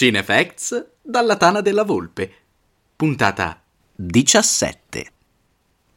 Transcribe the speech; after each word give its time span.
Cinefacts 0.00 0.92
dalla 1.02 1.36
Tana 1.36 1.60
della 1.60 1.84
Volpe. 1.84 2.32
Puntata 2.96 3.62
17. 3.94 5.06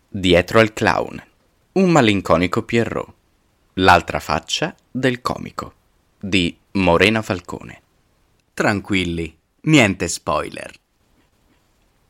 Dietro 0.10 0.60
al 0.60 0.74
clown. 0.74 1.24
Un 1.72 1.90
malinconico 1.90 2.64
Pierrot. 2.64 3.14
L'altra 3.76 4.20
faccia 4.20 4.76
del 4.92 5.22
comico. 5.22 5.74
Di 6.20 6.54
Morena 6.72 7.22
Falcone. 7.22 7.82
Tranquilli, 8.54 9.34
niente 9.62 10.10
spoiler. 10.10 10.74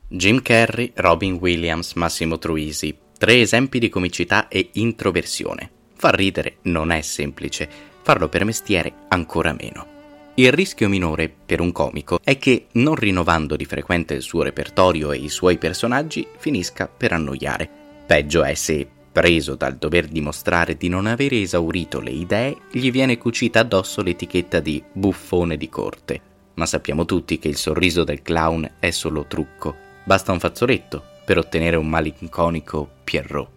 Jim 0.08 0.42
Carrey, 0.42 0.94
Robin 0.96 1.34
Williams, 1.34 1.94
Massimo 1.94 2.40
Truisi. 2.40 2.98
Tre 3.16 3.40
esempi 3.40 3.78
di 3.78 3.90
comicità 3.90 4.48
e 4.48 4.72
introversione. 4.74 5.70
Far 5.94 6.16
ridere 6.16 6.58
non 6.64 6.90
è 6.90 7.02
semplice, 7.02 7.70
farlo 8.02 8.30
per 8.30 8.46
mestiere 8.46 8.92
ancora 9.10 9.54
meno. 9.54 9.93
Il 10.36 10.52
rischio 10.52 10.90
minore 10.90 11.30
per 11.30 11.62
un 11.62 11.72
comico 11.72 12.18
è 12.24 12.40
che, 12.40 12.66
non 12.72 12.96
rinnovando 12.96 13.56
di 13.56 13.66
frequente 13.66 14.16
il 14.16 14.24
suo 14.24 14.42
repertorio 14.42 15.12
e 15.12 15.18
i 15.18 15.30
suoi 15.30 15.60
personaggi, 15.60 16.26
finisca 16.38 16.88
per 16.88 17.12
annoiare. 17.12 17.70
Peggio 18.08 18.44
è 18.44 18.56
se, 18.56 18.88
preso 19.12 19.54
dal 19.54 19.76
dover 19.76 20.08
dimostrare 20.08 20.76
di 20.76 20.90
non 20.90 21.06
avere 21.06 21.40
esaurito 21.40 22.00
le 22.00 22.10
idee, 22.10 22.58
gli 22.72 22.90
viene 22.90 23.20
cucita 23.20 23.60
addosso 23.60 24.02
l'etichetta 24.02 24.60
di 24.60 24.84
buffone 24.92 25.56
di 25.56 25.70
corte. 25.70 26.22
Ma 26.56 26.66
sappiamo 26.66 27.06
tutti 27.06 27.38
che 27.38 27.48
il 27.48 27.56
sorriso 27.56 28.04
del 28.04 28.24
clown 28.24 28.78
è 28.80 28.90
solo 28.90 29.28
trucco. 29.28 29.76
Basta 30.04 30.32
un 30.32 30.40
fazzoletto 30.40 31.04
per 31.24 31.38
ottenere 31.38 31.76
un 31.76 31.88
malinconico 31.88 32.90
Pierrot. 33.04 33.53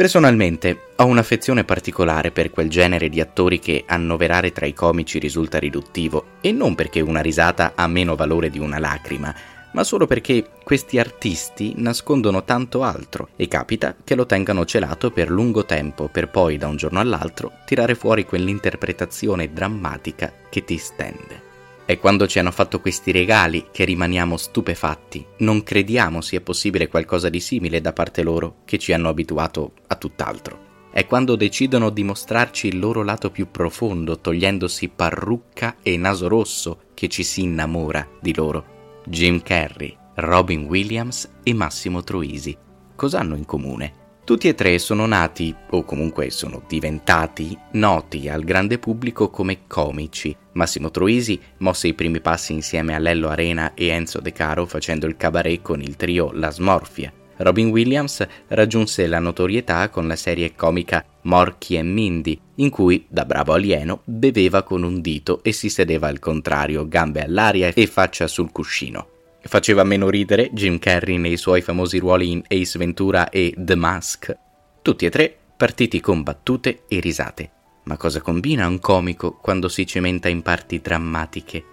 Personalmente 0.00 0.92
ho 0.96 1.04
un'affezione 1.04 1.64
particolare 1.64 2.30
per 2.30 2.48
quel 2.48 2.70
genere 2.70 3.10
di 3.10 3.20
attori 3.20 3.58
che 3.58 3.84
annoverare 3.86 4.50
tra 4.50 4.64
i 4.64 4.72
comici 4.72 5.18
risulta 5.18 5.58
riduttivo, 5.58 6.38
e 6.40 6.52
non 6.52 6.74
perché 6.74 7.02
una 7.02 7.20
risata 7.20 7.72
ha 7.74 7.86
meno 7.86 8.16
valore 8.16 8.48
di 8.48 8.58
una 8.58 8.78
lacrima, 8.78 9.34
ma 9.72 9.84
solo 9.84 10.06
perché 10.06 10.52
questi 10.64 10.98
artisti 10.98 11.74
nascondono 11.76 12.44
tanto 12.44 12.82
altro 12.82 13.28
e 13.36 13.46
capita 13.46 13.94
che 14.02 14.14
lo 14.14 14.24
tengano 14.24 14.64
celato 14.64 15.10
per 15.10 15.28
lungo 15.28 15.66
tempo 15.66 16.08
per 16.08 16.30
poi 16.30 16.56
da 16.56 16.66
un 16.66 16.76
giorno 16.76 16.98
all'altro 16.98 17.52
tirare 17.66 17.94
fuori 17.94 18.24
quell'interpretazione 18.24 19.52
drammatica 19.52 20.32
che 20.48 20.64
ti 20.64 20.78
stende. 20.78 21.49
È 21.84 21.98
quando 21.98 22.26
ci 22.26 22.38
hanno 22.38 22.52
fatto 22.52 22.80
questi 22.80 23.10
regali 23.10 23.66
che 23.72 23.84
rimaniamo 23.84 24.36
stupefatti, 24.36 25.26
non 25.38 25.62
crediamo 25.62 26.20
sia 26.20 26.40
possibile 26.40 26.88
qualcosa 26.88 27.28
di 27.28 27.40
simile 27.40 27.80
da 27.80 27.92
parte 27.92 28.22
loro 28.22 28.58
che 28.64 28.78
ci 28.78 28.92
hanno 28.92 29.08
abituato 29.08 29.72
a 29.88 29.96
tutt'altro. 29.96 30.68
È 30.92 31.06
quando 31.06 31.36
decidono 31.36 31.90
di 31.90 32.02
mostrarci 32.02 32.66
il 32.66 32.78
loro 32.78 33.02
lato 33.02 33.30
più 33.30 33.50
profondo, 33.50 34.18
togliendosi 34.18 34.88
parrucca 34.88 35.76
e 35.82 35.96
naso 35.96 36.26
rosso, 36.26 36.80
che 36.94 37.08
ci 37.08 37.22
si 37.22 37.42
innamora 37.42 38.06
di 38.20 38.34
loro. 38.34 39.00
Jim 39.06 39.40
Carrey, 39.40 39.96
Robin 40.16 40.64
Williams 40.64 41.30
e 41.42 41.54
Massimo 41.54 42.02
Troisi. 42.02 42.56
Cosa 42.96 43.20
hanno 43.20 43.36
in 43.36 43.46
comune? 43.46 43.99
Tutti 44.24 44.46
e 44.46 44.54
tre 44.54 44.78
sono 44.78 45.06
nati, 45.06 45.52
o 45.70 45.82
comunque 45.84 46.30
sono 46.30 46.62
diventati, 46.68 47.58
noti 47.72 48.28
al 48.28 48.44
grande 48.44 48.78
pubblico 48.78 49.28
come 49.28 49.66
comici. 49.66 50.36
Massimo 50.52 50.90
Troisi 50.90 51.40
mosse 51.58 51.88
i 51.88 51.94
primi 51.94 52.20
passi 52.20 52.52
insieme 52.52 52.94
a 52.94 52.98
Lello 52.98 53.28
Arena 53.28 53.74
e 53.74 53.88
Enzo 53.88 54.20
De 54.20 54.30
Caro 54.32 54.66
facendo 54.66 55.06
il 55.06 55.16
cabaret 55.16 55.60
con 55.62 55.82
il 55.82 55.96
trio 55.96 56.30
La 56.32 56.50
Smorfia. 56.50 57.12
Robin 57.38 57.70
Williams 57.70 58.24
raggiunse 58.48 59.06
la 59.06 59.18
notorietà 59.18 59.88
con 59.88 60.06
la 60.06 60.16
serie 60.16 60.54
comica 60.54 61.04
Morky 61.22 61.76
e 61.76 61.82
Mindy, 61.82 62.38
in 62.56 62.70
cui, 62.70 63.06
da 63.08 63.24
bravo 63.24 63.54
alieno, 63.54 64.02
beveva 64.04 64.62
con 64.62 64.82
un 64.82 65.00
dito 65.00 65.42
e 65.42 65.52
si 65.52 65.70
sedeva 65.70 66.06
al 66.06 66.18
contrario, 66.18 66.86
gambe 66.86 67.22
all'aria 67.22 67.72
e 67.74 67.86
faccia 67.86 68.26
sul 68.26 68.52
cuscino. 68.52 69.08
Faceva 69.42 69.84
meno 69.84 70.10
ridere 70.10 70.50
Jim 70.52 70.78
Carrey 70.78 71.16
nei 71.16 71.36
suoi 71.36 71.62
famosi 71.62 71.98
ruoli 71.98 72.30
in 72.30 72.42
Ace 72.46 72.78
Ventura 72.78 73.30
e 73.30 73.54
The 73.56 73.74
Mask. 73.74 74.36
Tutti 74.82 75.06
e 75.06 75.10
tre 75.10 75.36
partiti 75.56 76.00
con 76.00 76.22
battute 76.22 76.84
e 76.88 77.00
risate. 77.00 77.50
Ma 77.84 77.96
cosa 77.96 78.20
combina 78.20 78.66
un 78.66 78.78
comico 78.78 79.32
quando 79.32 79.68
si 79.68 79.86
cementa 79.86 80.28
in 80.28 80.42
parti 80.42 80.80
drammatiche? 80.80 81.64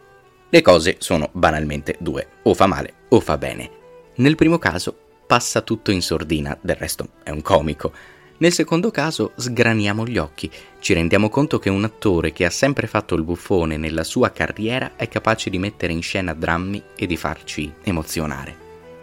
Le 0.49 0.61
cose 0.61 0.95
sono 0.99 1.29
banalmente 1.33 1.97
due, 1.99 2.27
o 2.43 2.53
fa 2.53 2.67
male 2.67 2.93
o 3.09 3.19
fa 3.19 3.37
bene. 3.37 3.69
Nel 4.15 4.35
primo 4.35 4.57
caso 4.57 4.97
passa 5.27 5.61
tutto 5.61 5.91
in 5.91 6.01
sordina, 6.01 6.57
del 6.61 6.77
resto 6.77 7.09
è 7.21 7.29
un 7.31 7.41
comico. 7.41 7.91
Nel 8.39 8.53
secondo 8.53 8.91
caso 8.91 9.31
sgraniamo 9.35 10.05
gli 10.05 10.19
occhi, 10.19 10.49
ci 10.79 10.93
rendiamo 10.93 11.27
conto 11.27 11.57
che 11.57 11.71
un 11.71 11.83
attore 11.83 12.33
che 12.33 12.45
ha 12.45 12.51
sempre 12.51 12.85
fatto 12.85 13.15
il 13.15 13.23
buffone 13.23 13.77
nella 13.77 14.03
sua 14.03 14.31
carriera 14.31 14.91
è 14.95 15.07
capace 15.07 15.49
di 15.49 15.57
mettere 15.57 15.91
in 15.91 16.03
scena 16.03 16.35
drammi 16.35 16.83
e 16.95 17.07
di 17.07 17.17
farci 17.17 17.73
emozionare. 17.81 18.55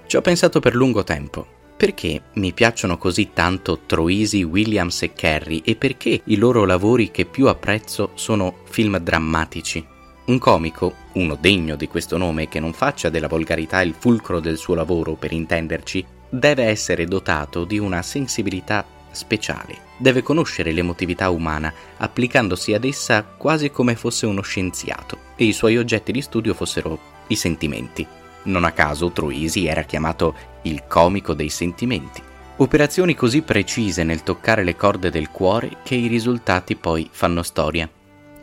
Ci 0.07 0.17
ho 0.17 0.21
pensato 0.21 0.61
per 0.61 0.77
lungo 0.77 1.03
tempo. 1.03 1.47
Perché 1.77 2.23
mi 2.35 2.53
piacciono 2.53 2.97
così 2.97 3.31
tanto 3.33 3.81
Troisi, 3.85 4.45
Williams 4.45 5.03
e 5.03 5.13
Carey 5.13 5.63
e 5.65 5.75
perché 5.75 6.21
i 6.27 6.37
loro 6.37 6.65
lavori 6.65 7.11
che 7.11 7.25
più 7.25 7.49
apprezzo 7.49 8.13
sono 8.15 8.59
film 8.69 8.97
drammatici? 8.99 9.85
Un 10.27 10.39
comico, 10.39 10.95
uno 11.15 11.37
degno 11.39 11.75
di 11.75 11.89
questo 11.89 12.17
nome 12.17 12.49
che 12.49 12.61
non 12.61 12.73
faccia 12.73 13.09
della 13.09 13.27
volgarità 13.27 13.83
il 13.83 13.95
fulcro 13.99 14.39
del 14.39 14.57
suo 14.57 14.77
lavoro 14.77 15.15
per 15.15 15.33
intenderci, 15.33 16.07
deve 16.29 16.65
essere 16.65 17.07
dotato 17.07 17.65
di 17.65 17.79
una 17.79 18.03
sensibilità 18.03 18.87
speciale. 19.15 19.93
Deve 19.97 20.23
conoscere 20.23 20.73
l'emotività 20.73 21.31
umana, 21.31 21.73
applicandosi 21.97 22.75
ad 22.75 22.85
essa 22.85 23.23
quasi 23.23 23.71
come 23.71 23.95
fosse 23.95 24.27
uno 24.27 24.43
scienziato, 24.43 25.19
e 25.37 25.45
i 25.45 25.53
suoi 25.53 25.77
oggetti 25.77 26.13
di 26.13 26.21
studio 26.21 26.55
fossero 26.55 26.99
i 27.29 27.37
sentimenti. 27.37 28.07
Non 28.45 28.65
a 28.65 28.73
caso 28.73 29.11
Troisi 29.11 29.67
era 29.67 29.83
chiamato 29.83 30.35
il 30.63 30.85
comico 30.87 31.33
dei 31.33 31.49
sentimenti. 31.49 32.21
Operazioni 32.57 33.15
così 33.15 33.43
precise 33.43 34.05
nel 34.05 34.23
toccare 34.23 34.63
le 34.63 34.77
corde 34.77 35.11
del 35.11 35.31
cuore 35.31 35.79
che 35.83 35.95
i 35.95 36.07
risultati 36.07 36.77
poi 36.77 37.09
fanno 37.11 37.43
storia. 37.43 37.89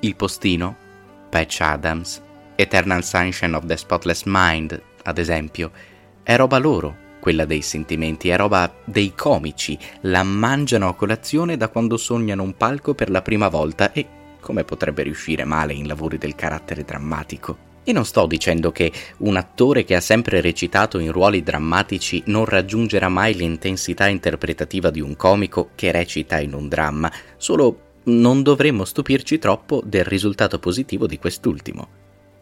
Il 0.02 0.16
postino, 0.16 0.76
Patch 1.30 1.62
Adams, 1.62 2.22
Eternal 2.56 3.04
Sunshine 3.04 3.56
of 3.56 3.66
the 3.66 3.78
Spotless 3.78 4.24
Mind, 4.26 4.81
ad 5.04 5.18
esempio, 5.18 5.72
è 6.24 6.36
roba 6.36 6.58
loro, 6.58 7.00
quella 7.22 7.46
dei 7.46 7.62
sentimenti, 7.62 8.28
è 8.28 8.36
roba 8.36 8.74
dei 8.84 9.14
comici, 9.16 9.78
la 10.02 10.24
mangiano 10.24 10.90
a 10.90 10.96
colazione 10.96 11.56
da 11.56 11.70
quando 11.70 11.96
sognano 11.96 12.44
un 12.44 12.58
palco 12.58 12.94
per 12.94 13.09
la 13.09 13.22
prima 13.22 13.48
volta 13.48 13.94
e 13.94 14.06
come 14.42 14.64
potrebbe 14.66 15.04
riuscire 15.04 15.46
male 15.46 15.72
in 15.72 15.88
lavori 15.88 16.18
del 16.18 16.36
carattere 16.36 16.84
drammatico? 16.84 17.70
E 17.84 17.94
non 17.94 18.06
sto 18.06 18.26
dicendo 18.26 18.72
che 18.72 18.92
un 19.20 19.38
attore 19.38 19.84
che 19.84 19.96
ha 19.96 20.02
sempre 20.02 20.42
recitato 20.42 21.00
in 21.00 21.12
ruoli 21.12 21.42
drammatici 21.42 22.24
non 22.26 22.46
raggiungerà 22.46 23.08
mai 23.08 23.34
l'intensità 23.36 24.08
interpretativa 24.08 24.90
di 24.90 25.00
un 25.00 25.16
comico 25.16 25.70
che 25.76 25.92
recita 25.92 26.40
in 26.40 26.54
un 26.54 26.68
dramma, 26.68 27.12
solo 27.38 27.90
non 28.04 28.42
dovremmo 28.42 28.84
stupirci 28.84 29.38
troppo 29.38 29.81
del 29.86 30.04
risultato 30.04 30.60
positivo 30.60 31.06
di 31.06 31.20
quest'ultimo. 31.20 32.00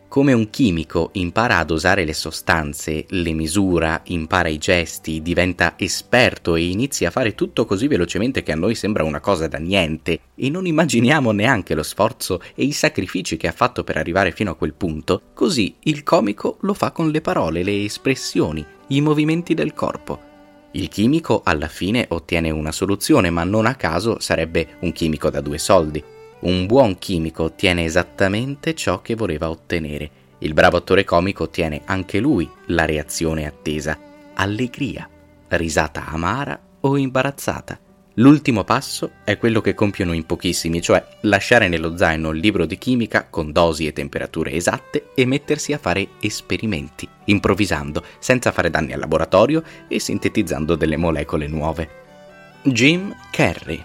Come 0.09 0.33
un 0.33 0.49
chimico 0.49 1.11
impara 1.13 1.59
a 1.59 1.63
dosare 1.63 2.03
le 2.03 2.15
sostanze, 2.15 3.05
le 3.09 3.31
misura, 3.31 4.01
impara 4.05 4.49
i 4.49 4.57
gesti, 4.57 5.21
diventa 5.21 5.75
esperto 5.77 6.55
e 6.55 6.65
inizia 6.65 7.09
a 7.09 7.11
fare 7.11 7.35
tutto 7.35 7.67
così 7.67 7.85
velocemente 7.85 8.41
che 8.41 8.51
a 8.51 8.55
noi 8.55 8.73
sembra 8.73 9.03
una 9.03 9.19
cosa 9.19 9.47
da 9.47 9.59
niente. 9.59 10.19
E 10.33 10.49
non 10.49 10.65
immaginiamo 10.65 11.31
neanche 11.31 11.75
lo 11.75 11.83
sforzo 11.83 12.41
e 12.55 12.63
i 12.63 12.71
sacrifici 12.71 13.37
che 13.37 13.47
ha 13.47 13.51
fatto 13.51 13.83
per 13.83 13.97
arrivare 13.97 14.31
fino 14.31 14.49
a 14.49 14.55
quel 14.55 14.73
punto, 14.73 15.21
così 15.35 15.75
il 15.81 16.01
comico 16.01 16.57
lo 16.61 16.73
fa 16.73 16.89
con 16.89 17.11
le 17.11 17.21
parole, 17.21 17.61
le 17.61 17.83
espressioni, 17.83 18.65
i 18.87 19.01
movimenti 19.01 19.53
del 19.53 19.75
corpo. 19.75 20.19
Il 20.71 20.87
chimico 20.87 21.41
alla 21.43 21.67
fine 21.67 22.07
ottiene 22.09 22.49
una 22.49 22.71
soluzione, 22.71 23.29
ma 23.29 23.43
non 23.43 23.67
a 23.67 23.75
caso 23.75 24.19
sarebbe 24.19 24.69
un 24.79 24.91
chimico 24.91 25.29
da 25.29 25.39
due 25.39 25.59
soldi 25.59 26.03
un 26.41 26.65
buon 26.65 26.97
chimico 26.97 27.43
ottiene 27.43 27.83
esattamente 27.83 28.73
ciò 28.73 29.01
che 29.01 29.15
voleva 29.15 29.49
ottenere. 29.49 30.09
Il 30.39 30.53
bravo 30.53 30.77
attore 30.77 31.03
comico 31.03 31.43
ottiene 31.43 31.81
anche 31.85 32.19
lui 32.19 32.49
la 32.67 32.85
reazione 32.85 33.45
attesa, 33.45 33.97
allegria, 34.35 35.09
risata 35.49 36.05
amara 36.07 36.57
o 36.81 36.97
imbarazzata. 36.97 37.77
L'ultimo 38.15 38.63
passo 38.63 39.11
è 39.23 39.37
quello 39.37 39.61
che 39.61 39.73
compiono 39.73 40.13
in 40.13 40.25
pochissimi, 40.25 40.81
cioè 40.81 41.05
lasciare 41.21 41.67
nello 41.67 41.95
zaino 41.95 42.31
il 42.31 42.39
libro 42.39 42.65
di 42.65 42.77
chimica 42.77 43.27
con 43.29 43.51
dosi 43.51 43.87
e 43.87 43.93
temperature 43.93 44.51
esatte 44.51 45.11
e 45.13 45.25
mettersi 45.25 45.73
a 45.73 45.77
fare 45.77 46.07
esperimenti, 46.19 47.07
improvvisando, 47.25 48.03
senza 48.19 48.51
fare 48.51 48.69
danni 48.69 48.93
al 48.93 48.99
laboratorio 48.99 49.63
e 49.87 49.99
sintetizzando 49.99 50.75
delle 50.75 50.97
molecole 50.97 51.47
nuove. 51.47 51.89
Jim 52.63 53.15
Carrey 53.31 53.81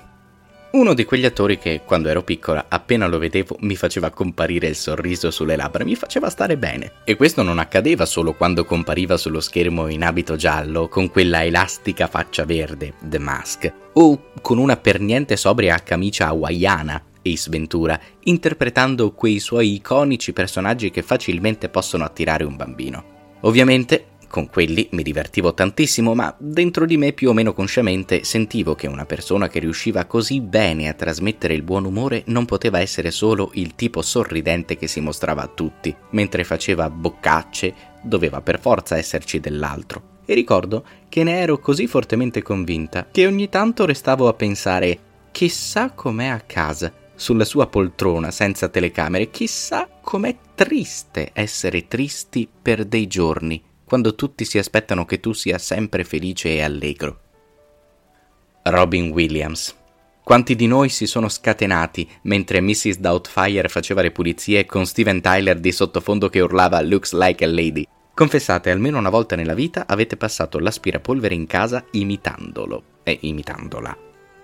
uno 0.74 0.92
di 0.92 1.04
quegli 1.04 1.24
attori 1.24 1.56
che, 1.56 1.82
quando 1.84 2.08
ero 2.08 2.22
piccola, 2.22 2.66
appena 2.68 3.06
lo 3.06 3.18
vedevo 3.18 3.56
mi 3.60 3.76
faceva 3.76 4.10
comparire 4.10 4.66
il 4.66 4.74
sorriso 4.74 5.30
sulle 5.30 5.54
labbra, 5.54 5.84
mi 5.84 5.94
faceva 5.94 6.28
stare 6.28 6.56
bene. 6.56 6.92
E 7.04 7.14
questo 7.14 7.42
non 7.42 7.58
accadeva 7.60 8.04
solo 8.06 8.34
quando 8.34 8.64
compariva 8.64 9.16
sullo 9.16 9.40
schermo 9.40 9.88
in 9.88 10.02
abito 10.02 10.34
giallo, 10.34 10.88
con 10.88 11.10
quella 11.10 11.44
elastica 11.44 12.08
faccia 12.08 12.44
verde, 12.44 12.94
The 13.00 13.18
Mask, 13.18 13.72
o 13.94 14.30
con 14.40 14.58
una 14.58 14.76
per 14.76 15.00
niente 15.00 15.36
sobria 15.36 15.78
camicia 15.78 16.26
hawaiana, 16.28 17.02
Ace 17.22 17.50
Ventura, 17.50 17.98
interpretando 18.24 19.12
quei 19.12 19.38
suoi 19.38 19.74
iconici 19.74 20.32
personaggi 20.32 20.90
che 20.90 21.02
facilmente 21.02 21.68
possono 21.68 22.04
attirare 22.04 22.42
un 22.42 22.56
bambino. 22.56 23.12
Ovviamente 23.42 24.06
con 24.34 24.50
quelli 24.50 24.88
mi 24.90 25.04
divertivo 25.04 25.54
tantissimo, 25.54 26.12
ma 26.12 26.34
dentro 26.36 26.86
di 26.86 26.96
me 26.96 27.12
più 27.12 27.28
o 27.28 27.32
meno 27.32 27.52
consciamente 27.52 28.24
sentivo 28.24 28.74
che 28.74 28.88
una 28.88 29.06
persona 29.06 29.46
che 29.46 29.60
riusciva 29.60 30.06
così 30.06 30.40
bene 30.40 30.88
a 30.88 30.92
trasmettere 30.92 31.54
il 31.54 31.62
buon 31.62 31.84
umore 31.84 32.24
non 32.26 32.44
poteva 32.44 32.80
essere 32.80 33.12
solo 33.12 33.52
il 33.54 33.76
tipo 33.76 34.02
sorridente 34.02 34.76
che 34.76 34.88
si 34.88 34.98
mostrava 34.98 35.42
a 35.42 35.46
tutti, 35.46 35.94
mentre 36.10 36.42
faceva 36.42 36.90
boccacce, 36.90 37.74
doveva 38.02 38.40
per 38.40 38.58
forza 38.58 38.96
esserci 38.96 39.38
dell'altro. 39.38 40.22
E 40.26 40.34
ricordo 40.34 40.84
che 41.08 41.22
ne 41.22 41.38
ero 41.38 41.60
così 41.60 41.86
fortemente 41.86 42.42
convinta 42.42 43.06
che 43.12 43.28
ogni 43.28 43.48
tanto 43.48 43.86
restavo 43.86 44.26
a 44.26 44.34
pensare 44.34 44.98
chissà 45.30 45.92
com'è 45.92 46.26
a 46.26 46.40
casa, 46.40 46.92
sulla 47.14 47.44
sua 47.44 47.68
poltrona 47.68 48.32
senza 48.32 48.68
telecamere, 48.68 49.30
chissà 49.30 49.88
com'è 50.02 50.36
triste 50.56 51.30
essere 51.32 51.86
tristi 51.86 52.48
per 52.60 52.84
dei 52.84 53.06
giorni 53.06 53.62
quando 53.94 54.16
tutti 54.16 54.44
si 54.44 54.58
aspettano 54.58 55.04
che 55.04 55.20
tu 55.20 55.32
sia 55.32 55.56
sempre 55.56 56.02
felice 56.02 56.48
e 56.48 56.62
allegro. 56.62 57.20
Robin 58.64 59.10
Williams. 59.10 59.72
Quanti 60.24 60.56
di 60.56 60.66
noi 60.66 60.88
si 60.88 61.06
sono 61.06 61.28
scatenati 61.28 62.10
mentre 62.22 62.60
Mrs. 62.60 62.98
Doubtfire 62.98 63.68
faceva 63.68 64.02
le 64.02 64.10
pulizie 64.10 64.66
con 64.66 64.84
Steven 64.84 65.20
Tyler 65.20 65.60
di 65.60 65.70
sottofondo 65.70 66.28
che 66.28 66.40
urlava 66.40 66.80
Looks 66.80 67.12
like 67.12 67.44
a 67.44 67.46
lady? 67.46 67.86
Confessate, 68.12 68.72
almeno 68.72 68.98
una 68.98 69.10
volta 69.10 69.36
nella 69.36 69.54
vita 69.54 69.84
avete 69.86 70.16
passato 70.16 70.58
l'aspirapolvere 70.58 71.36
in 71.36 71.46
casa 71.46 71.84
imitandolo 71.92 72.82
e 73.04 73.16
imitandola. 73.20 73.96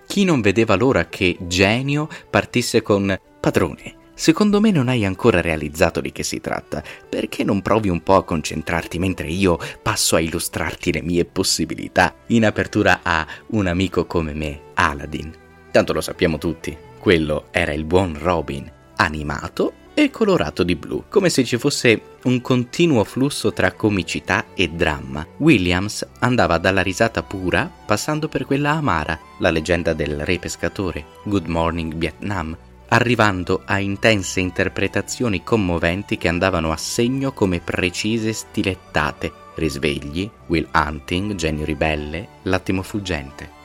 Chi 0.07 0.23
non 0.23 0.39
vedeva 0.39 0.77
l'ora 0.77 1.07
che 1.07 1.35
Genio 1.41 2.07
partisse 2.29 2.81
con 2.81 3.19
Padrone, 3.41 3.95
Secondo 4.21 4.61
me 4.61 4.69
non 4.69 4.87
hai 4.87 5.03
ancora 5.03 5.41
realizzato 5.41 5.99
di 5.99 6.11
che 6.11 6.21
si 6.21 6.39
tratta. 6.39 6.83
Perché 7.09 7.43
non 7.43 7.63
provi 7.63 7.89
un 7.89 8.03
po' 8.03 8.17
a 8.17 8.23
concentrarti 8.23 8.99
mentre 8.99 9.29
io 9.29 9.57
passo 9.81 10.15
a 10.15 10.19
illustrarti 10.19 10.93
le 10.93 11.01
mie 11.01 11.25
possibilità 11.25 12.13
in 12.27 12.45
apertura 12.45 12.99
a 13.01 13.25
un 13.47 13.65
amico 13.65 14.05
come 14.05 14.35
me, 14.35 14.59
Aladdin? 14.75 15.33
Tanto 15.71 15.91
lo 15.91 16.01
sappiamo 16.01 16.37
tutti, 16.37 16.77
quello 16.99 17.47
era 17.49 17.73
il 17.73 17.83
buon 17.83 18.15
Robin, 18.15 18.71
animato 18.97 19.73
e 19.95 20.11
colorato 20.11 20.61
di 20.61 20.75
blu, 20.75 21.05
come 21.09 21.29
se 21.29 21.43
ci 21.43 21.57
fosse 21.57 22.01
un 22.25 22.41
continuo 22.41 23.03
flusso 23.03 23.51
tra 23.53 23.71
comicità 23.71 24.45
e 24.53 24.67
dramma. 24.67 25.25
Williams 25.37 26.07
andava 26.19 26.59
dalla 26.59 26.83
risata 26.83 27.23
pura 27.23 27.67
passando 27.87 28.27
per 28.27 28.45
quella 28.45 28.69
amara, 28.69 29.19
la 29.39 29.49
leggenda 29.49 29.93
del 29.93 30.23
re 30.23 30.37
pescatore, 30.37 31.05
Good 31.23 31.47
Morning 31.47 31.95
Vietnam, 31.95 32.55
arrivando 32.93 33.61
a 33.65 33.79
intense 33.79 34.39
interpretazioni 34.41 35.43
commoventi 35.43 36.17
che 36.17 36.27
andavano 36.27 36.71
a 36.71 36.77
segno 36.77 37.31
come 37.31 37.59
precise 37.59 38.33
stilettate, 38.33 39.31
risvegli, 39.55 40.29
Will 40.47 40.67
Hunting, 40.73 41.35
Genio 41.35 41.63
Ribelle, 41.65 42.27
L'attimo 42.43 42.81
fuggente. 42.81 43.59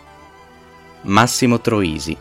Massimo 1.03 1.61
Troisi. 1.61 2.17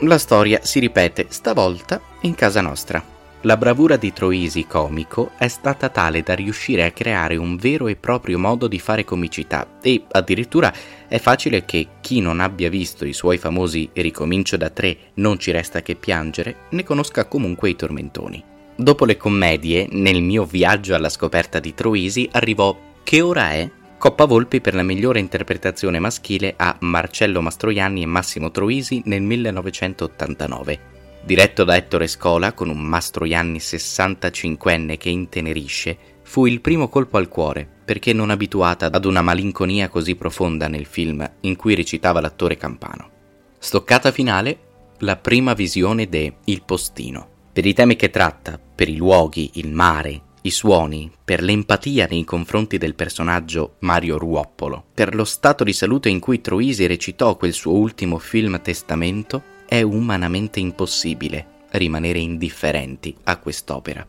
La 0.00 0.18
storia 0.18 0.60
si 0.62 0.78
ripete 0.78 1.26
stavolta 1.30 2.00
in 2.20 2.34
casa 2.34 2.60
nostra. 2.60 3.15
La 3.46 3.56
bravura 3.56 3.96
di 3.96 4.12
Troisi 4.12 4.66
comico 4.66 5.30
è 5.38 5.46
stata 5.46 5.88
tale 5.88 6.24
da 6.24 6.34
riuscire 6.34 6.84
a 6.84 6.90
creare 6.90 7.36
un 7.36 7.54
vero 7.54 7.86
e 7.86 7.94
proprio 7.94 8.40
modo 8.40 8.66
di 8.66 8.80
fare 8.80 9.04
comicità 9.04 9.78
e 9.80 10.02
addirittura 10.10 10.74
è 11.06 11.20
facile 11.20 11.64
che 11.64 11.86
chi 12.00 12.18
non 12.18 12.40
abbia 12.40 12.68
visto 12.68 13.04
i 13.04 13.12
suoi 13.12 13.38
famosi 13.38 13.88
Ricomincio 13.92 14.56
da 14.56 14.68
tre, 14.70 14.96
non 15.14 15.38
ci 15.38 15.52
resta 15.52 15.80
che 15.80 15.94
piangere, 15.94 16.56
ne 16.70 16.82
conosca 16.82 17.28
comunque 17.28 17.70
i 17.70 17.76
tormentoni. 17.76 18.42
Dopo 18.74 19.04
le 19.04 19.16
commedie, 19.16 19.86
nel 19.92 20.22
mio 20.22 20.44
viaggio 20.44 20.96
alla 20.96 21.08
scoperta 21.08 21.60
di 21.60 21.72
Troisi 21.72 22.28
arrivò 22.32 22.76
Che 23.04 23.20
ora 23.20 23.52
è? 23.52 23.70
Coppa 23.96 24.24
Volpi 24.24 24.60
per 24.60 24.74
la 24.74 24.82
migliore 24.82 25.20
interpretazione 25.20 26.00
maschile 26.00 26.54
a 26.56 26.76
Marcello 26.80 27.40
Mastroianni 27.42 28.02
e 28.02 28.06
Massimo 28.06 28.50
Troisi 28.50 29.02
nel 29.04 29.22
1989 29.22 30.94
Diretto 31.26 31.64
da 31.64 31.74
Ettore 31.74 32.06
Scola, 32.06 32.52
con 32.52 32.68
un 32.68 32.80
Mastroianni 32.80 33.58
65enne 33.58 34.96
che 34.96 35.08
intenerisce, 35.08 35.98
fu 36.22 36.46
il 36.46 36.60
primo 36.60 36.88
colpo 36.88 37.16
al 37.16 37.26
cuore, 37.26 37.68
perché 37.84 38.12
non 38.12 38.30
abituata 38.30 38.86
ad 38.86 39.04
una 39.04 39.22
malinconia 39.22 39.88
così 39.88 40.14
profonda 40.14 40.68
nel 40.68 40.86
film 40.86 41.28
in 41.40 41.56
cui 41.56 41.74
recitava 41.74 42.20
l'attore 42.20 42.56
campano. 42.56 43.10
Stoccata 43.58 44.12
finale, 44.12 44.58
la 44.98 45.16
prima 45.16 45.52
visione 45.54 46.08
de 46.08 46.36
Il 46.44 46.62
postino. 46.62 47.28
Per 47.52 47.66
i 47.66 47.74
temi 47.74 47.96
che 47.96 48.10
tratta, 48.10 48.60
per 48.60 48.88
i 48.88 48.94
luoghi, 48.94 49.50
il 49.54 49.72
mare, 49.72 50.22
i 50.42 50.50
suoni, 50.52 51.10
per 51.24 51.42
l'empatia 51.42 52.06
nei 52.08 52.22
confronti 52.22 52.78
del 52.78 52.94
personaggio 52.94 53.78
Mario 53.80 54.16
Ruoppolo, 54.16 54.84
per 54.94 55.12
lo 55.16 55.24
stato 55.24 55.64
di 55.64 55.72
salute 55.72 56.08
in 56.08 56.20
cui 56.20 56.40
Troisi 56.40 56.86
recitò 56.86 57.36
quel 57.36 57.52
suo 57.52 57.72
ultimo 57.72 58.18
film 58.18 58.62
testamento, 58.62 59.54
è 59.66 59.82
umanamente 59.82 60.60
impossibile 60.60 61.54
rimanere 61.70 62.18
indifferenti 62.18 63.14
a 63.24 63.38
quest'opera. 63.38 64.06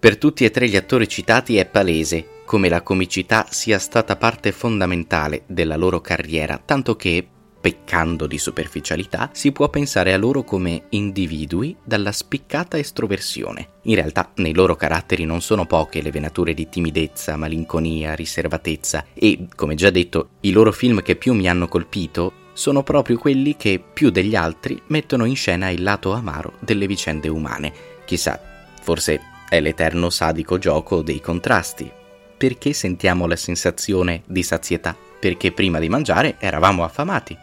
Per 0.00 0.16
tutti 0.16 0.44
e 0.44 0.50
tre 0.50 0.68
gli 0.68 0.76
attori 0.76 1.08
citati 1.08 1.56
è 1.56 1.66
palese 1.66 2.42
come 2.44 2.68
la 2.68 2.82
comicità 2.82 3.46
sia 3.50 3.78
stata 3.78 4.16
parte 4.16 4.52
fondamentale 4.52 5.42
della 5.46 5.76
loro 5.76 6.00
carriera, 6.00 6.60
tanto 6.64 6.96
che, 6.96 7.26
peccando 7.60 8.26
di 8.26 8.38
superficialità, 8.38 9.30
si 9.32 9.50
può 9.52 9.68
pensare 9.68 10.12
a 10.12 10.16
loro 10.16 10.44
come 10.44 10.84
individui 10.90 11.76
dalla 11.84 12.12
spiccata 12.12 12.78
estroversione. 12.78 13.70
In 13.82 13.96
realtà 13.96 14.30
nei 14.36 14.54
loro 14.54 14.76
caratteri 14.76 15.24
non 15.24 15.40
sono 15.40 15.66
poche 15.66 16.00
le 16.00 16.12
venature 16.12 16.54
di 16.54 16.68
timidezza, 16.68 17.36
malinconia, 17.36 18.14
riservatezza 18.14 19.06
e, 19.12 19.48
come 19.54 19.74
già 19.74 19.90
detto, 19.90 20.28
i 20.42 20.52
loro 20.52 20.72
film 20.72 21.02
che 21.02 21.16
più 21.16 21.34
mi 21.34 21.48
hanno 21.48 21.68
colpito 21.68 22.46
sono 22.58 22.82
proprio 22.82 23.16
quelli 23.18 23.54
che, 23.56 23.80
più 23.80 24.10
degli 24.10 24.34
altri, 24.34 24.82
mettono 24.86 25.26
in 25.26 25.36
scena 25.36 25.70
il 25.70 25.80
lato 25.80 26.12
amaro 26.12 26.54
delle 26.58 26.88
vicende 26.88 27.28
umane. 27.28 27.72
Chissà, 28.04 28.40
forse 28.82 29.20
è 29.48 29.60
l'eterno 29.60 30.10
sadico 30.10 30.58
gioco 30.58 31.02
dei 31.02 31.20
contrasti. 31.20 31.88
Perché 32.36 32.72
sentiamo 32.72 33.28
la 33.28 33.36
sensazione 33.36 34.22
di 34.26 34.42
sazietà? 34.42 34.96
Perché 35.20 35.52
prima 35.52 35.78
di 35.78 35.88
mangiare 35.88 36.34
eravamo 36.40 36.82
affamati. 36.82 37.36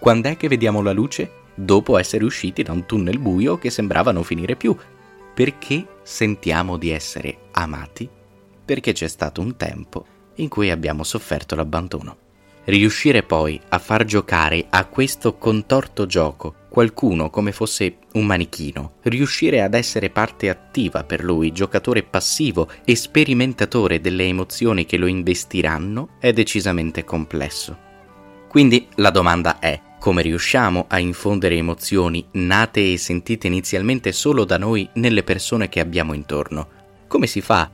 Quando 0.00 0.30
è 0.30 0.36
che 0.36 0.48
vediamo 0.48 0.82
la 0.82 0.92
luce? 0.92 1.30
Dopo 1.54 1.96
essere 1.96 2.24
usciti 2.24 2.64
da 2.64 2.72
un 2.72 2.86
tunnel 2.86 3.20
buio 3.20 3.58
che 3.58 3.70
sembrava 3.70 4.10
non 4.10 4.24
finire 4.24 4.56
più. 4.56 4.76
Perché 5.32 5.86
sentiamo 6.02 6.76
di 6.76 6.90
essere 6.90 7.38
amati? 7.52 8.08
Perché 8.64 8.92
c'è 8.92 9.06
stato 9.06 9.40
un 9.40 9.54
tempo 9.54 10.04
in 10.34 10.48
cui 10.48 10.72
abbiamo 10.72 11.04
sofferto 11.04 11.54
l'abbandono. 11.54 12.24
Riuscire 12.66 13.22
poi 13.22 13.60
a 13.68 13.78
far 13.78 14.04
giocare 14.04 14.66
a 14.68 14.86
questo 14.86 15.36
contorto 15.36 16.04
gioco 16.06 16.54
qualcuno 16.68 17.30
come 17.30 17.52
fosse 17.52 17.98
un 18.14 18.26
manichino, 18.26 18.94
riuscire 19.04 19.62
ad 19.62 19.74
essere 19.74 20.10
parte 20.10 20.48
attiva 20.48 21.04
per 21.04 21.22
lui, 21.22 21.52
giocatore 21.52 22.02
passivo 22.02 22.68
e 22.84 22.96
sperimentatore 22.96 24.00
delle 24.00 24.24
emozioni 24.24 24.84
che 24.84 24.96
lo 24.96 25.06
investiranno, 25.06 26.16
è 26.18 26.32
decisamente 26.32 27.04
complesso. 27.04 27.78
Quindi 28.48 28.88
la 28.96 29.10
domanda 29.10 29.60
è, 29.60 29.80
come 30.00 30.22
riusciamo 30.22 30.86
a 30.88 30.98
infondere 30.98 31.54
emozioni 31.54 32.26
nate 32.32 32.92
e 32.92 32.98
sentite 32.98 33.46
inizialmente 33.46 34.10
solo 34.10 34.44
da 34.44 34.58
noi 34.58 34.88
nelle 34.94 35.22
persone 35.22 35.68
che 35.68 35.78
abbiamo 35.78 36.14
intorno? 36.14 36.68
Come 37.06 37.28
si 37.28 37.40
fa 37.40 37.70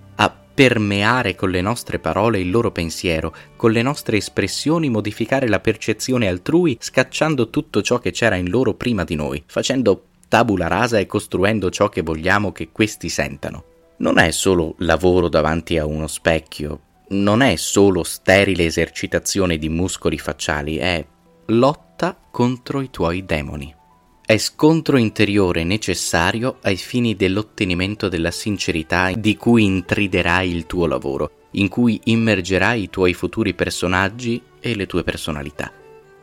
permeare 0.62 1.34
con 1.34 1.50
le 1.50 1.60
nostre 1.60 1.98
parole 1.98 2.38
il 2.38 2.48
loro 2.48 2.70
pensiero, 2.70 3.34
con 3.56 3.72
le 3.72 3.82
nostre 3.82 4.18
espressioni 4.18 4.90
modificare 4.90 5.48
la 5.48 5.58
percezione 5.58 6.28
altrui, 6.28 6.76
scacciando 6.78 7.50
tutto 7.50 7.82
ciò 7.82 7.98
che 7.98 8.12
c'era 8.12 8.36
in 8.36 8.48
loro 8.48 8.74
prima 8.74 9.02
di 9.02 9.16
noi, 9.16 9.42
facendo 9.44 10.04
tabula 10.28 10.68
rasa 10.68 11.00
e 11.00 11.06
costruendo 11.06 11.68
ciò 11.68 11.88
che 11.88 12.02
vogliamo 12.02 12.52
che 12.52 12.68
questi 12.70 13.08
sentano. 13.08 13.64
Non 13.96 14.18
è 14.18 14.30
solo 14.30 14.76
lavoro 14.78 15.28
davanti 15.28 15.78
a 15.78 15.84
uno 15.84 16.06
specchio, 16.06 16.80
non 17.08 17.42
è 17.42 17.56
solo 17.56 18.04
sterile 18.04 18.64
esercitazione 18.64 19.58
di 19.58 19.68
muscoli 19.68 20.16
facciali, 20.16 20.76
è 20.76 21.04
lotta 21.46 22.16
contro 22.30 22.80
i 22.80 22.88
tuoi 22.88 23.24
demoni 23.24 23.80
è 24.24 24.36
scontro 24.36 24.96
interiore 24.96 25.64
necessario 25.64 26.58
ai 26.62 26.76
fini 26.76 27.16
dell'ottenimento 27.16 28.08
della 28.08 28.30
sincerità 28.30 29.10
di 29.12 29.36
cui 29.36 29.64
intriderai 29.64 30.48
il 30.48 30.66
tuo 30.66 30.86
lavoro, 30.86 31.48
in 31.52 31.68
cui 31.68 32.00
immergerai 32.04 32.84
i 32.84 32.90
tuoi 32.90 33.14
futuri 33.14 33.52
personaggi 33.52 34.40
e 34.60 34.76
le 34.76 34.86
tue 34.86 35.02
personalità. 35.02 35.72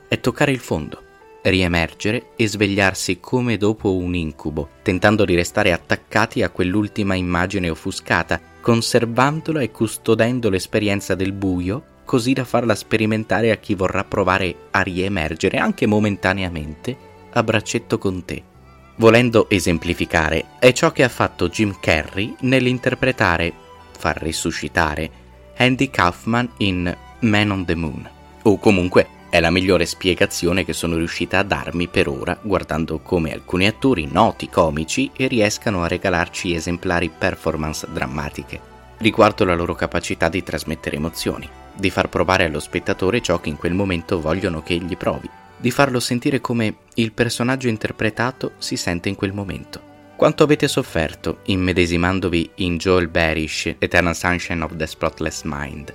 È 0.07 0.19
toccare 0.19 0.51
il 0.51 0.59
fondo, 0.59 1.03
riemergere 1.43 2.31
e 2.37 2.47
svegliarsi 2.47 3.19
come 3.19 3.57
dopo 3.57 3.93
un 3.93 4.15
incubo, 4.15 4.69
tentando 4.81 5.25
di 5.25 5.35
restare 5.35 5.73
attaccati 5.73 6.41
a 6.41 6.49
quell'ultima 6.49 7.15
immagine 7.15 7.69
offuscata, 7.69 8.39
conservandola 8.61 9.61
e 9.61 9.71
custodendo 9.71 10.49
l'esperienza 10.49 11.15
del 11.15 11.33
buio 11.33 11.83
così 12.05 12.33
da 12.33 12.43
farla 12.43 12.73
sperimentare 12.73 13.51
a 13.51 13.57
chi 13.57 13.75
vorrà 13.75 14.03
provare 14.03 14.55
a 14.71 14.81
riemergere 14.81 15.59
anche 15.59 15.85
momentaneamente 15.85 17.08
a 17.33 17.43
braccetto 17.43 17.97
con 17.97 18.25
te. 18.25 18.43
volendo 18.99 19.49
esemplificare, 19.49 20.45
è 20.59 20.71
ciò 20.71 20.91
che 20.91 21.03
ha 21.03 21.09
fatto 21.09 21.49
Jim 21.49 21.77
Carrey 21.79 22.35
nell'interpretare, 22.41 23.51
far 23.97 24.21
risuscitare, 24.21 25.09
Andy 25.57 25.89
Kaufman 25.89 26.49
in 26.57 26.95
Man 27.21 27.49
on 27.51 27.65
the 27.65 27.75
Moon, 27.75 28.09
o 28.43 28.57
comunque 28.59 29.07
è 29.29 29.39
la 29.39 29.51
migliore 29.51 29.85
spiegazione 29.85 30.65
che 30.65 30.73
sono 30.73 30.95
riuscita 30.95 31.37
a 31.39 31.43
darmi 31.43 31.87
per 31.87 32.07
ora 32.07 32.37
guardando 32.41 32.99
come 32.99 33.31
alcuni 33.31 33.67
attori 33.67 34.07
noti 34.11 34.49
comici 34.49 35.09
riescano 35.15 35.83
a 35.83 35.87
regalarci 35.87 36.53
esemplari 36.53 37.09
performance 37.09 37.87
drammatiche. 37.91 38.59
Riguardo 38.97 39.45
la 39.45 39.55
loro 39.55 39.75
capacità 39.75 40.27
di 40.27 40.43
trasmettere 40.43 40.97
emozioni, 40.97 41.47
di 41.73 41.89
far 41.89 42.09
provare 42.09 42.45
allo 42.45 42.59
spettatore 42.59 43.21
ciò 43.21 43.39
che 43.39 43.47
in 43.47 43.55
quel 43.55 43.73
momento 43.73 44.19
vogliono 44.19 44.61
che 44.61 44.73
egli 44.73 44.97
provi, 44.97 45.29
di 45.59 45.71
farlo 45.71 45.99
sentire 45.99 46.39
come 46.39 46.77
il 46.95 47.11
personaggio 47.11 47.67
interpretato 47.67 48.53
si 48.57 48.77
sente 48.77 49.09
in 49.09 49.15
quel 49.15 49.33
momento. 49.33 49.87
Quanto 50.15 50.43
avete 50.43 50.67
sofferto 50.67 51.39
immedesimandovi 51.45 52.51
in 52.55 52.77
Joel 52.77 53.07
Barish, 53.07 53.75
Eternal 53.79 54.15
Sunshine 54.15 54.63
of 54.63 54.75
the 54.75 54.87
Spotless 54.87 55.43
Mind, 55.43 55.93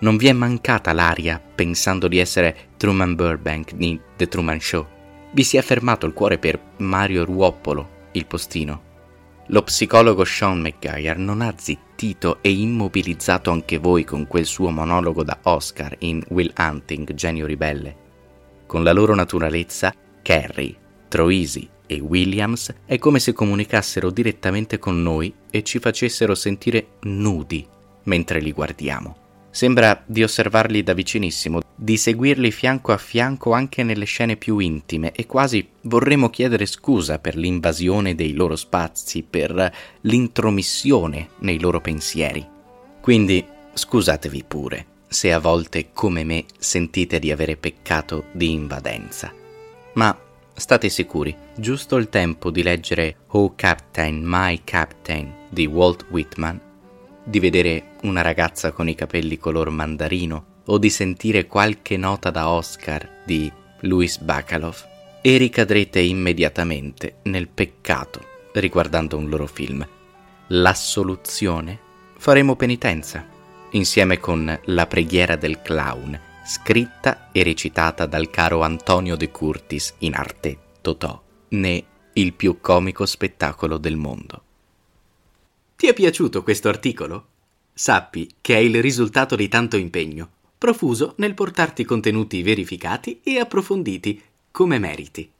non 0.00 0.16
vi 0.16 0.28
è 0.28 0.32
mancata 0.32 0.92
l'aria 0.92 1.40
pensando 1.54 2.06
di 2.06 2.18
essere 2.18 2.68
Truman 2.76 3.14
Burbank 3.14 3.74
di 3.74 4.00
The 4.16 4.28
Truman 4.28 4.60
Show. 4.60 4.86
Vi 5.32 5.42
si 5.42 5.56
è 5.56 5.62
fermato 5.62 6.06
il 6.06 6.12
cuore 6.12 6.38
per 6.38 6.58
Mario 6.78 7.24
Ruoppolo, 7.24 8.06
il 8.12 8.26
postino. 8.26 8.82
Lo 9.48 9.62
psicologo 9.62 10.24
Sean 10.24 10.60
McGuire 10.60 11.16
non 11.18 11.40
ha 11.40 11.54
zittito 11.56 12.38
e 12.42 12.50
immobilizzato 12.50 13.50
anche 13.50 13.78
voi 13.78 14.04
con 14.04 14.26
quel 14.26 14.44
suo 14.44 14.70
monologo 14.70 15.22
da 15.24 15.38
Oscar 15.42 15.96
in 16.00 16.22
Will 16.28 16.52
Hunting, 16.56 17.12
Genio 17.14 17.46
Ribelle. 17.46 18.07
Con 18.68 18.84
la 18.84 18.92
loro 18.92 19.14
naturalezza, 19.14 19.94
Carrie, 20.20 20.76
Troisi 21.08 21.66
e 21.86 22.00
Williams 22.00 22.74
è 22.84 22.98
come 22.98 23.18
se 23.18 23.32
comunicassero 23.32 24.10
direttamente 24.10 24.78
con 24.78 25.00
noi 25.02 25.32
e 25.50 25.62
ci 25.62 25.78
facessero 25.78 26.34
sentire 26.34 26.88
nudi 27.04 27.66
mentre 28.02 28.40
li 28.40 28.52
guardiamo. 28.52 29.16
Sembra 29.48 30.02
di 30.04 30.22
osservarli 30.22 30.82
da 30.82 30.92
vicinissimo, 30.92 31.60
di 31.74 31.96
seguirli 31.96 32.50
fianco 32.50 32.92
a 32.92 32.98
fianco 32.98 33.54
anche 33.54 33.82
nelle 33.82 34.04
scene 34.04 34.36
più 34.36 34.58
intime 34.58 35.12
e 35.12 35.24
quasi 35.24 35.66
vorremmo 35.84 36.28
chiedere 36.28 36.66
scusa 36.66 37.18
per 37.18 37.36
l'invasione 37.36 38.14
dei 38.14 38.34
loro 38.34 38.54
spazi, 38.54 39.22
per 39.22 39.72
l'intromissione 40.02 41.30
nei 41.38 41.58
loro 41.58 41.80
pensieri. 41.80 42.46
Quindi 43.00 43.42
scusatevi 43.72 44.44
pure 44.46 44.86
se 45.08 45.32
a 45.32 45.38
volte 45.38 45.90
come 45.92 46.22
me 46.24 46.44
sentite 46.58 47.18
di 47.18 47.32
avere 47.32 47.56
peccato 47.56 48.26
di 48.32 48.52
invadenza. 48.52 49.32
Ma 49.94 50.16
state 50.54 50.88
sicuri, 50.88 51.34
giusto 51.56 51.96
il 51.96 52.08
tempo 52.08 52.50
di 52.50 52.62
leggere 52.62 53.16
Oh 53.28 53.54
Captain, 53.54 54.22
My 54.24 54.60
Captain 54.64 55.46
di 55.48 55.66
Walt 55.66 56.06
Whitman 56.10 56.66
di 57.28 57.40
vedere 57.40 57.96
una 58.02 58.22
ragazza 58.22 58.72
con 58.72 58.88
i 58.88 58.94
capelli 58.94 59.36
color 59.36 59.68
mandarino 59.68 60.56
o 60.64 60.78
di 60.78 60.88
sentire 60.88 61.46
qualche 61.46 61.98
nota 61.98 62.30
da 62.30 62.48
Oscar 62.48 63.22
di 63.26 63.52
Louis 63.80 64.18
Bacalov 64.18 64.86
e 65.20 65.36
ricadrete 65.36 66.00
immediatamente 66.00 67.16
nel 67.24 67.48
peccato 67.48 68.24
riguardando 68.52 69.18
un 69.18 69.28
loro 69.28 69.46
film. 69.46 69.86
L'assoluzione? 70.48 71.78
Faremo 72.16 72.56
penitenza, 72.56 73.26
insieme 73.72 74.18
con 74.18 74.58
La 74.66 74.86
preghiera 74.86 75.36
del 75.36 75.60
clown, 75.62 76.18
scritta 76.44 77.30
e 77.32 77.42
recitata 77.42 78.06
dal 78.06 78.30
caro 78.30 78.62
Antonio 78.62 79.16
De 79.16 79.30
Curtis 79.30 79.94
in 79.98 80.14
arte 80.14 80.58
Totò, 80.80 81.22
né 81.50 81.84
il 82.14 82.32
più 82.32 82.58
comico 82.60 83.04
spettacolo 83.06 83.78
del 83.78 83.96
mondo. 83.96 84.42
Ti 85.76 85.86
è 85.86 85.92
piaciuto 85.92 86.42
questo 86.42 86.68
articolo? 86.68 87.26
Sappi 87.72 88.28
che 88.40 88.56
è 88.56 88.58
il 88.58 88.80
risultato 88.80 89.36
di 89.36 89.46
tanto 89.48 89.76
impegno, 89.76 90.30
profuso 90.58 91.14
nel 91.18 91.34
portarti 91.34 91.84
contenuti 91.84 92.42
verificati 92.42 93.20
e 93.22 93.38
approfonditi, 93.38 94.20
come 94.50 94.78
meriti. 94.78 95.30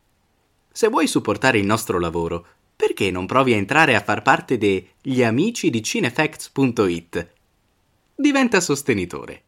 Se 0.71 0.89
vuoi 0.89 1.09
supportare 1.09 1.59
il 1.59 1.67
nostro 1.67 1.99
lavoro, 1.99 2.47
perché 2.77 3.11
non 3.11 3.27
provi 3.27 3.55
a 3.55 3.57
entrare 3.57 3.97
a 3.97 4.01
far 4.01 4.23
parte 4.23 4.57
degli 4.57 5.25
amici 5.25 5.71
di 5.71 5.83
cinefacts.it? 5.83 7.29
Diventa 8.21 8.61
sostenitore. 8.61 9.48